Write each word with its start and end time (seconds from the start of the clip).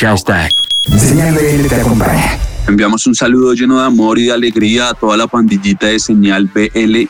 Hashtag. 0.00 0.50
Señal 0.96 1.34
BL 1.34 1.68
te 1.68 1.74
acompaña. 1.74 2.38
Enviamos 2.66 3.06
un 3.06 3.14
saludo 3.14 3.52
lleno 3.52 3.80
de 3.80 3.84
amor 3.84 4.18
y 4.18 4.26
de 4.26 4.32
alegría 4.32 4.88
a 4.88 4.94
toda 4.94 5.14
la 5.18 5.26
pandillita 5.26 5.88
de 5.88 5.98
Señal 5.98 6.46
BL. 6.46 7.06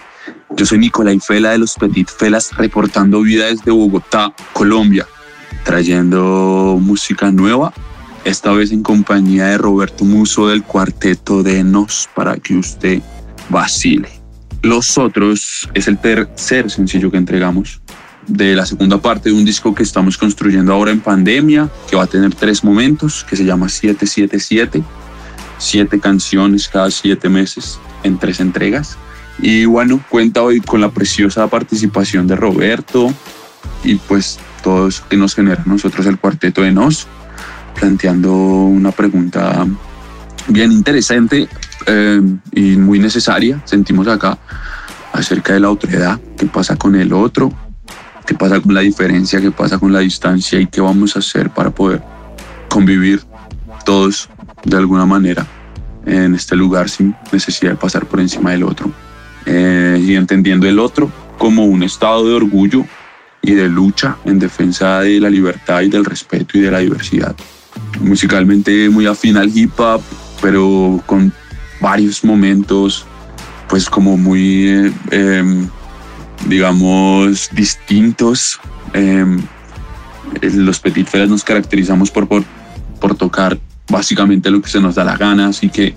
Yo 0.56 0.66
soy 0.66 0.78
Nicolai 0.78 1.20
Fela 1.20 1.50
de 1.50 1.58
los 1.58 1.76
Petit 1.76 2.08
Felas, 2.08 2.50
reportando 2.56 3.22
vida 3.22 3.46
desde 3.46 3.70
Bogotá, 3.70 4.34
Colombia, 4.52 5.06
trayendo 5.62 6.78
música 6.80 7.30
nueva, 7.30 7.72
esta 8.24 8.50
vez 8.50 8.72
en 8.72 8.82
compañía 8.82 9.46
de 9.46 9.58
Roberto 9.58 10.04
Muso 10.04 10.48
del 10.48 10.64
cuarteto 10.64 11.44
de 11.44 11.62
Nos, 11.62 12.08
para 12.12 12.38
que 12.38 12.56
usted 12.56 13.02
vacile. 13.50 14.08
Los 14.62 14.98
otros 14.98 15.70
es 15.74 15.86
el 15.86 15.96
tercer 15.96 16.68
sencillo 16.68 17.08
que 17.12 17.18
entregamos 17.18 17.79
de 18.30 18.54
la 18.54 18.64
segunda 18.64 18.98
parte 18.98 19.28
de 19.28 19.34
un 19.34 19.44
disco 19.44 19.74
que 19.74 19.82
estamos 19.82 20.16
construyendo 20.16 20.72
ahora 20.72 20.92
en 20.92 21.00
pandemia, 21.00 21.68
que 21.88 21.96
va 21.96 22.04
a 22.04 22.06
tener 22.06 22.34
tres 22.34 22.62
momentos, 22.62 23.24
que 23.28 23.36
se 23.36 23.44
llama 23.44 23.68
777, 23.68 24.82
siete 25.58 26.00
canciones 26.00 26.68
cada 26.68 26.90
siete 26.90 27.28
meses 27.28 27.78
en 28.04 28.18
tres 28.18 28.40
entregas. 28.40 28.96
Y 29.40 29.64
bueno, 29.64 30.00
cuenta 30.08 30.42
hoy 30.42 30.60
con 30.60 30.80
la 30.80 30.90
preciosa 30.90 31.46
participación 31.48 32.26
de 32.26 32.36
Roberto 32.36 33.12
y 33.82 33.96
pues 33.96 34.38
todo 34.62 34.88
eso 34.88 35.02
que 35.08 35.16
nos 35.16 35.34
genera 35.34 35.62
nosotros 35.66 36.06
el 36.06 36.18
cuarteto 36.18 36.62
de 36.62 36.72
Nos, 36.72 37.06
planteando 37.78 38.32
una 38.32 38.92
pregunta 38.92 39.66
bien 40.48 40.70
interesante 40.72 41.48
eh, 41.86 42.20
y 42.52 42.76
muy 42.76 42.98
necesaria, 42.98 43.60
sentimos 43.64 44.06
acá, 44.06 44.38
acerca 45.12 45.54
de 45.54 45.60
la 45.60 45.70
otredad, 45.70 46.20
qué 46.36 46.46
pasa 46.46 46.76
con 46.76 46.94
el 46.94 47.12
otro, 47.12 47.52
qué 48.30 48.36
pasa 48.36 48.60
con 48.60 48.72
la 48.72 48.82
diferencia, 48.82 49.40
qué 49.40 49.50
pasa 49.50 49.76
con 49.76 49.92
la 49.92 49.98
distancia 49.98 50.60
y 50.60 50.66
qué 50.68 50.80
vamos 50.80 51.16
a 51.16 51.18
hacer 51.18 51.50
para 51.50 51.70
poder 51.70 52.00
convivir 52.68 53.20
todos 53.84 54.28
de 54.62 54.76
alguna 54.76 55.04
manera 55.04 55.44
en 56.06 56.36
este 56.36 56.54
lugar 56.54 56.88
sin 56.88 57.12
necesidad 57.32 57.72
de 57.72 57.76
pasar 57.76 58.06
por 58.06 58.20
encima 58.20 58.52
del 58.52 58.62
otro 58.62 58.92
eh, 59.46 60.00
y 60.00 60.14
entendiendo 60.14 60.68
el 60.68 60.78
otro 60.78 61.10
como 61.38 61.64
un 61.64 61.82
estado 61.82 62.28
de 62.28 62.34
orgullo 62.34 62.84
y 63.42 63.54
de 63.54 63.68
lucha 63.68 64.16
en 64.24 64.38
defensa 64.38 65.00
de 65.00 65.18
la 65.18 65.28
libertad 65.28 65.80
y 65.80 65.88
del 65.88 66.04
respeto 66.04 66.56
y 66.56 66.60
de 66.60 66.70
la 66.70 66.78
diversidad. 66.78 67.34
Musicalmente 68.00 68.88
muy 68.90 69.06
afín 69.06 69.38
al 69.38 69.50
hip 69.52 69.72
hop, 69.80 70.02
pero 70.40 71.02
con 71.04 71.32
varios 71.80 72.22
momentos 72.22 73.04
pues 73.68 73.90
como 73.90 74.16
muy 74.16 74.68
eh, 74.68 74.92
em, 75.10 75.68
digamos, 76.46 77.48
distintos. 77.52 78.60
Em, 78.92 79.40
los 80.42 80.78
Petit 80.78 81.06
Felas 81.06 81.28
nos 81.28 81.44
caracterizamos 81.44 82.10
por, 82.10 82.26
por, 82.28 82.44
por, 83.00 83.14
tocar 83.14 83.58
básicamente 83.88 84.50
lo 84.50 84.62
que 84.62 84.68
se 84.68 84.80
nos 84.80 84.94
da 84.94 85.04
la 85.04 85.16
gana, 85.16 85.48
así 85.48 85.68
que 85.68 85.94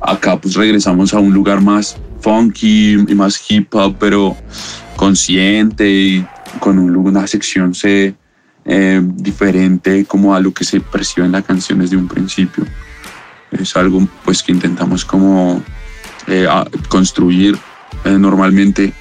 acá 0.00 0.40
pues 0.40 0.54
regresamos 0.54 1.12
a 1.12 1.18
un 1.18 1.32
lugar 1.32 1.60
más 1.60 1.96
funky 2.20 2.92
y 2.94 3.14
más 3.14 3.40
hip 3.48 3.74
hop, 3.74 3.96
pero 3.98 4.36
consciente 4.96 5.90
y 5.90 6.26
con 6.58 6.78
una 6.78 7.26
sección 7.26 7.74
C 7.74 8.14
em, 8.64 9.16
diferente 9.16 10.04
como 10.04 10.34
a 10.34 10.40
lo 10.40 10.52
que 10.52 10.64
se 10.64 10.80
percibe 10.80 11.26
en 11.26 11.32
la 11.32 11.42
canción 11.42 11.78
desde 11.78 11.96
un 11.96 12.06
principio. 12.06 12.64
Es 13.50 13.76
algo 13.76 14.06
pues 14.24 14.42
que 14.42 14.52
intentamos 14.52 15.04
como 15.04 15.62
eh, 16.28 16.46
construir 16.88 17.58
eh, 18.04 18.16
normalmente 18.18 18.92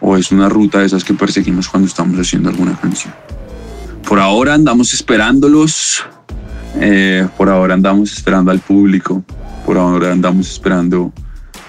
o 0.00 0.16
es 0.16 0.32
una 0.32 0.48
ruta 0.48 0.80
de 0.80 0.86
esas 0.86 1.04
que 1.04 1.14
perseguimos 1.14 1.68
cuando 1.68 1.88
estamos 1.88 2.18
haciendo 2.18 2.48
alguna 2.48 2.78
canción. 2.78 3.14
Por 4.06 4.18
ahora 4.18 4.54
andamos 4.54 4.92
esperándolos, 4.92 6.04
eh, 6.76 7.26
por 7.36 7.48
ahora 7.48 7.74
andamos 7.74 8.12
esperando 8.12 8.50
al 8.50 8.60
público, 8.60 9.22
por 9.64 9.76
ahora 9.76 10.12
andamos 10.12 10.50
esperando 10.50 11.12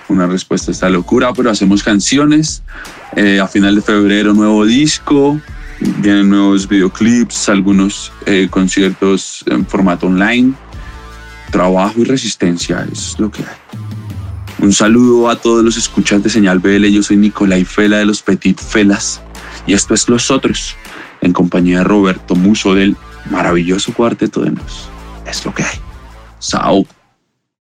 una 0.07 0.27
respuesta 0.27 0.71
a 0.71 0.73
esta 0.73 0.89
locura, 0.89 1.33
pero 1.33 1.49
hacemos 1.49 1.83
canciones. 1.83 2.63
Eh, 3.15 3.39
a 3.39 3.47
final 3.47 3.75
de 3.75 3.81
febrero, 3.81 4.33
nuevo 4.33 4.65
disco, 4.65 5.39
vienen 5.97 6.30
nuevos 6.30 6.67
videoclips, 6.67 7.49
algunos 7.49 8.11
eh, 8.25 8.47
conciertos 8.49 9.43
en 9.47 9.65
formato 9.65 10.08
online. 10.08 10.53
Trabajo 11.52 11.99
y 11.99 12.03
resistencia, 12.05 12.87
es 12.91 13.15
lo 13.20 13.30
que 13.30 13.43
hay. 13.43 13.80
Un 14.61 14.73
saludo 14.73 15.27
a 15.27 15.36
todos 15.38 15.64
los 15.64 15.76
escuchantes 15.76 16.33
de 16.33 16.39
Señal 16.39 16.60
BL. 16.60 16.86
Yo 16.86 17.02
soy 17.02 17.17
Nicolai 17.17 17.66
Fela 17.66 17.98
de 17.98 18.05
los 18.05 18.22
Petit 18.22 18.60
Felas. 18.60 19.20
Y 19.66 19.73
esto 19.73 19.95
es 19.95 20.08
Los 20.08 20.30
Otros, 20.30 20.76
en 21.22 21.33
compañía 21.33 21.80
de 21.80 21.83
Roberto 21.83 22.36
Muso 22.36 22.76
del 22.76 22.95
maravilloso 23.32 23.92
cuarteto 23.92 24.42
de 24.42 24.52
Nos. 24.52 24.88
Es 25.26 25.44
lo 25.45 25.54
que 25.54 25.64
hay. 25.64 25.80
Sao. 26.38 26.86